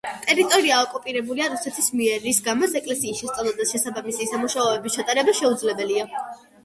ტერიტორია 0.27 0.77
ოკუპირებულია 0.85 1.49
რუსეთის 1.51 1.89
მიერ, 1.99 2.17
რის 2.23 2.39
გამოც 2.49 2.75
ეკლესიის 2.81 3.21
შესწავლა 3.25 3.53
და 3.61 3.67
შესაბამისი 3.73 4.29
სამუშაოების 4.33 4.97
ჩატარება 5.01 5.37
შეუძლებელია. 5.43 6.09